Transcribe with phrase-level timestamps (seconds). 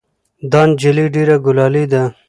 [0.51, 2.03] دا نجلۍ ډېره ګلالۍ ده.